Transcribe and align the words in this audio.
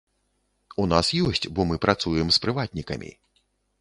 У 0.83 0.85
нас 0.93 1.11
ёсць, 1.27 1.45
бо 1.59 1.65
мы 1.73 1.79
працуем 1.85 2.27
з 2.39 2.43
прыватнікамі. 2.47 3.11